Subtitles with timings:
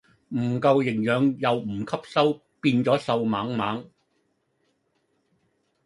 [0.29, 3.87] 唔夠營養又唔吸收變左瘦猛猛